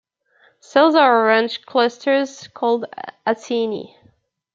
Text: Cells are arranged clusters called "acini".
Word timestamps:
Cells 0.59 0.95
are 0.95 1.27
arranged 1.27 1.67
clusters 1.67 2.47
called 2.55 2.87
"acini". 3.27 3.93